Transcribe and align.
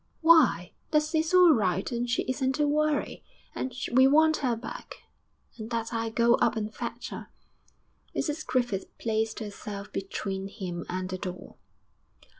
'Why 0.21 0.73
that 0.89 1.13
it's 1.13 1.31
all 1.31 1.53
right 1.53 1.91
and 1.91 2.09
she 2.09 2.23
isn't 2.23 2.55
to 2.55 2.67
worry; 2.67 3.23
and 3.53 3.71
we 3.93 4.07
want 4.07 4.37
her 4.37 4.55
back, 4.55 5.03
and 5.59 5.69
that 5.69 5.93
I'll 5.93 6.09
go 6.09 6.33
up 6.37 6.55
and 6.55 6.73
fetch 6.73 7.09
her.' 7.09 7.27
Mrs 8.15 8.43
Griffith 8.43 8.97
placed 8.97 9.37
herself 9.37 9.93
between 9.93 10.47
him 10.47 10.87
and 10.89 11.07
the 11.09 11.19
door. 11.19 11.57